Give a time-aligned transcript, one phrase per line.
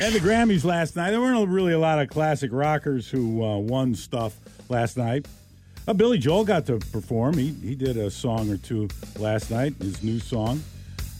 [0.00, 3.58] At the Grammys last night, there weren't really a lot of classic rockers who uh,
[3.58, 4.34] won stuff
[4.70, 5.26] last night.
[5.86, 7.36] Uh, Billy Joel got to perform.
[7.36, 9.74] He he did a song or two last night.
[9.78, 10.62] His new song.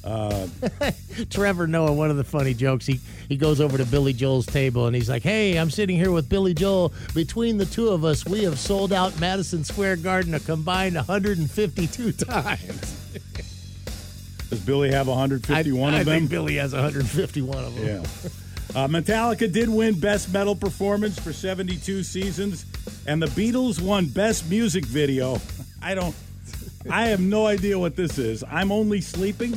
[0.02, 0.46] Uh,
[1.30, 4.86] Trevor Noah, one of the funny jokes, he, he goes over to Billy Joel's table
[4.86, 6.94] and he's like, Hey, I'm sitting here with Billy Joel.
[7.14, 12.12] Between the two of us, we have sold out Madison Square Garden a combined 152
[12.24, 12.96] times.
[14.48, 16.20] does Billy have 151 I, of I them?
[16.20, 17.86] think Billy has 151 of them.
[17.86, 18.30] Yeah.
[18.74, 22.64] Uh, Metallica did win Best Metal Performance for 72 seasons,
[23.06, 25.38] and the Beatles won Best Music Video.
[25.82, 26.14] I don't.
[26.88, 28.44] I have no idea what this is.
[28.48, 29.54] I'm only sleeping.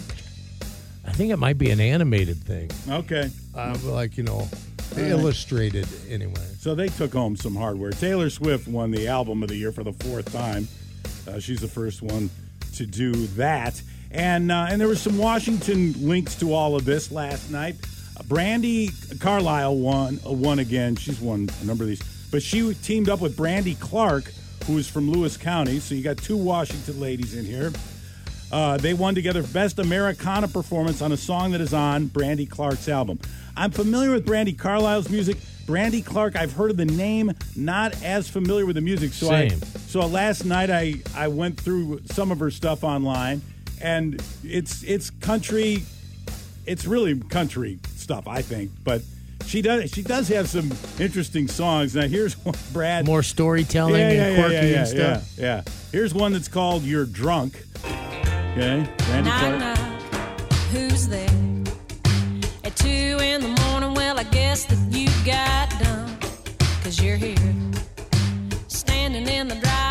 [1.05, 2.71] I think it might be an animated thing.
[2.89, 3.29] Okay.
[3.55, 4.47] Uh, like, you know,
[4.97, 6.47] illustrated anyway.
[6.59, 7.91] So they took home some hardware.
[7.91, 10.67] Taylor Swift won the album of the year for the fourth time.
[11.27, 12.29] Uh, she's the first one
[12.73, 13.81] to do that.
[14.11, 17.75] And uh, and there was some Washington links to all of this last night.
[18.21, 20.95] Brandi Carlile won won again.
[20.95, 24.31] She's won a number of these, but she teamed up with Brandy Clark,
[24.65, 25.79] who is from Lewis County.
[25.79, 27.71] So you got two Washington ladies in here.
[28.51, 32.87] Uh, they won together Best Americana Performance on a song that is on Brandy Clark's
[32.87, 33.19] album.
[33.57, 35.37] I'm familiar with Brandi Carlile's music.
[35.65, 39.13] Brandy Clark, I've heard of the name, not as familiar with the music.
[39.13, 39.59] So I, Same.
[39.87, 43.41] so last night I, I went through some of her stuff online,
[43.81, 45.83] and it's it's country,
[46.65, 48.71] it's really country stuff, I think.
[48.83, 49.01] But
[49.45, 51.95] she does she does have some interesting songs.
[51.95, 53.05] Now here's one, Brad.
[53.05, 55.33] More storytelling and quirky yeah, yeah, and stuff.
[55.37, 55.61] Yeah, yeah.
[55.91, 59.59] Here's one that's called "You're Drunk." Okay, Brandy Knock, Clark.
[59.59, 61.29] knock, who's there?
[62.63, 66.17] At two in the morning, well, I guess that you got done.
[66.83, 67.37] Cause you're here.
[68.67, 69.82] Standing in the driveway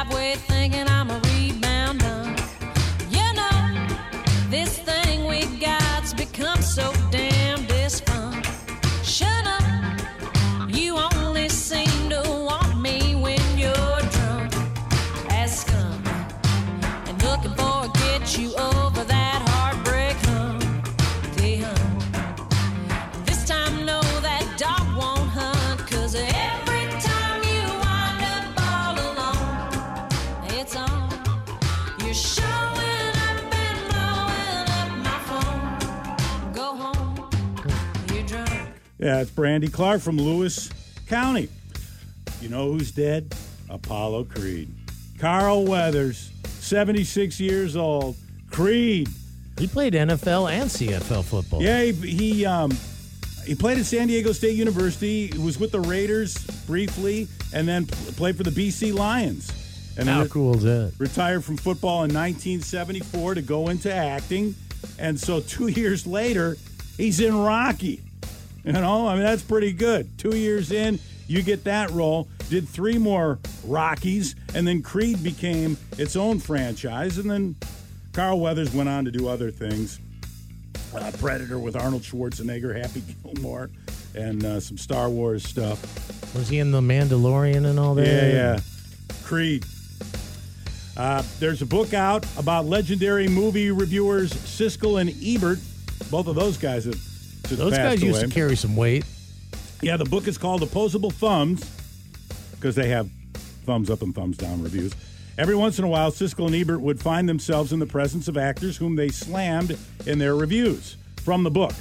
[39.02, 40.70] Yeah, it's Brandy Clark from Lewis
[41.08, 41.48] County.
[42.40, 43.35] You know who's dead?
[43.68, 44.73] Apollo Creed.
[45.18, 46.30] Carl Weathers,
[46.61, 48.14] 76 years old.
[48.52, 49.08] Creed.
[49.58, 51.61] He played NFL and CFL football.
[51.61, 52.70] Yeah, he he, um,
[53.45, 55.27] he played at San Diego State University.
[55.27, 56.36] He was with the Raiders
[56.68, 59.51] briefly, and then played for the BC Lions.
[59.98, 60.92] And How cool is that?
[60.98, 64.55] retired from football in 1974 to go into acting.
[64.96, 66.57] And so two years later,
[66.96, 68.01] he's in Rocky.
[68.64, 70.18] You know, I mean, that's pretty good.
[70.18, 72.28] Two years in, you get that role.
[72.48, 77.18] Did three more Rockies, and then Creed became its own franchise.
[77.18, 77.56] And then
[78.12, 79.98] Carl Weathers went on to do other things.
[80.95, 83.70] Uh, Predator with Arnold Schwarzenegger, Happy Gilmore,
[84.14, 85.80] and uh, some Star Wars stuff.
[86.34, 88.06] Was he in The Mandalorian and all that?
[88.06, 88.61] Yeah, yeah.
[89.24, 89.64] Creed.
[90.96, 95.58] Uh, there's a book out about legendary movie reviewers Siskel and Ebert.
[96.11, 97.00] Both of those guys have
[97.58, 98.29] Those passed guys used away.
[98.29, 99.05] to carry some weight.
[99.80, 101.68] Yeah, the book is called Opposable Thumbs
[102.52, 103.08] because they have
[103.64, 104.92] thumbs up and thumbs down reviews.
[105.39, 108.36] Every once in a while, Siskel and Ebert would find themselves in the presence of
[108.36, 109.77] actors whom they slammed
[110.07, 111.73] in their reviews from the book.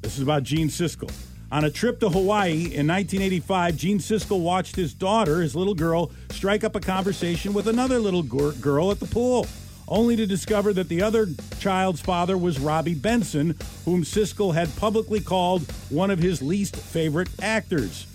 [0.00, 1.12] This is about Gene Siskel.
[1.50, 6.10] On a trip to Hawaii in 1985, Gene Siskel watched his daughter, his little girl,
[6.30, 9.46] strike up a conversation with another little girl at the pool,
[9.88, 11.28] only to discover that the other
[11.58, 17.28] child's father was Robby Benson, whom Siskel had publicly called one of his least favorite
[17.42, 18.06] actors.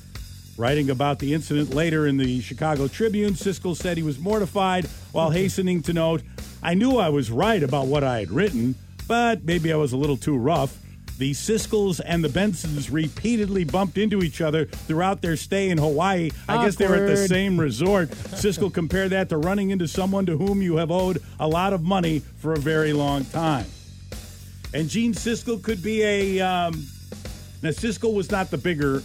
[0.58, 5.30] Writing about the incident later in the Chicago Tribune, Siskel said he was mortified while
[5.30, 6.24] hastening to note,
[6.64, 8.76] I knew I was right about what I had written,
[9.08, 10.78] but maybe I was a little too rough.
[11.18, 16.30] The Siskels and the Bensons repeatedly bumped into each other throughout their stay in Hawaii.
[16.48, 18.10] I guess they were at the same resort.
[18.12, 21.82] Siskel compared that to running into someone to whom you have owed a lot of
[21.84, 23.66] money for a very long time.
[24.76, 26.40] And Gene Siskel could be a.
[26.42, 26.86] Um,
[27.64, 29.02] now, Siskel was not the bigger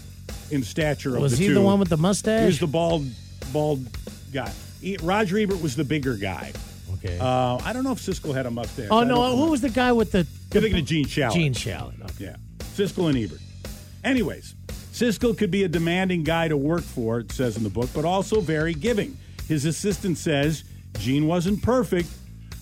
[0.51, 2.41] in stature of Was the he the one with the mustache?
[2.41, 2.47] He mustache?
[2.47, 3.07] was the bald,
[3.55, 3.87] bald
[4.35, 4.53] guy.
[4.83, 6.53] He- Roger Ebert was the bigger guy.
[6.95, 7.19] okay.
[7.19, 8.89] Uh, I don't know if Siskel had a mustache.
[8.91, 10.27] oh I no, don't who was the guy with the?
[10.53, 11.33] You're thinking of Gene Shalit.
[11.33, 12.03] Gene Shalit.
[12.03, 12.25] Okay.
[12.25, 12.37] Yeah.
[12.59, 13.41] Siskel and Ebert.
[14.05, 14.55] Anyways,
[14.93, 18.05] Siskel could be a demanding guy to work for, it says in the book, but
[18.05, 19.17] also very giving.
[19.49, 20.65] His assistant says
[20.99, 22.11] Gene wasn't perfect,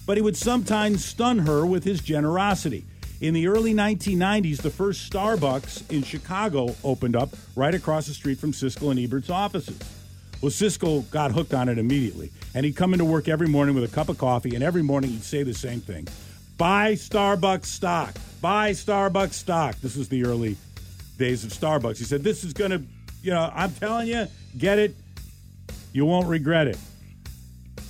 [0.06, 2.84] but he would sometimes stun her with his generosity.
[3.20, 8.38] In the early 1990s, the first Starbucks in Chicago opened up right across the street
[8.38, 9.78] from Siskel and Ebert's offices.
[10.40, 13.84] Well, Siskel got hooked on it immediately, and he'd come into work every morning with
[13.84, 16.06] a cup of coffee, and every morning he'd say the same thing
[16.60, 19.76] buy Starbucks stock, buy Starbucks stock.
[19.80, 20.58] This was the early
[21.16, 21.96] days of Starbucks.
[21.96, 22.82] He said, This is going to,
[23.22, 24.26] you know, I'm telling you,
[24.58, 24.94] get it.
[25.94, 26.76] You won't regret it.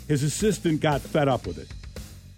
[0.06, 1.67] His assistant got fed up with it.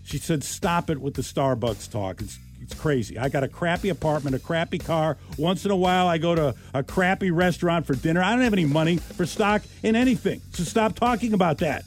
[0.05, 2.23] She said, Stop it with the Starbucks talk.
[2.23, 3.19] It's, it's crazy.
[3.19, 5.19] I got a crappy apartment, a crappy car.
[5.37, 8.23] Once in a while, I go to a crappy restaurant for dinner.
[8.23, 10.41] I don't have any money for stock in anything.
[10.53, 11.85] So stop talking about that.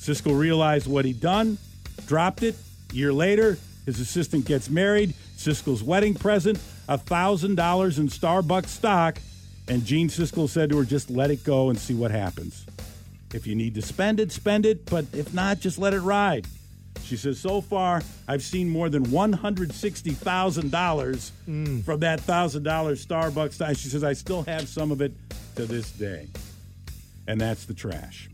[0.00, 1.58] Siskel realized what he'd done,
[2.08, 2.56] dropped it.
[2.96, 5.12] Year later, his assistant gets married.
[5.36, 6.58] Siskel's wedding present,
[6.88, 9.18] $1,000 in Starbucks stock.
[9.68, 12.64] And Gene Siskel said to her, just let it go and see what happens.
[13.34, 14.86] If you need to spend it, spend it.
[14.86, 16.46] But if not, just let it ride.
[17.02, 21.84] She says, so far, I've seen more than $160,000 mm.
[21.84, 23.76] from that $1,000 Starbucks stock.
[23.76, 25.12] She says, I still have some of it
[25.56, 26.28] to this day.
[27.28, 28.30] And that's the trash.